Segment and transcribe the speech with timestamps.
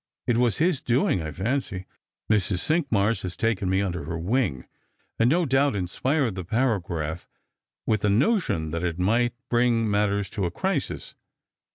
[0.25, 1.85] It was his doing, I fancy.
[2.27, 2.57] Mrs.
[2.57, 4.65] Cinqmars has taken me under her wing,
[5.19, 7.27] and no doubt inspired the paragraph,
[7.85, 11.13] with the notion that it might bring matters to a crisis."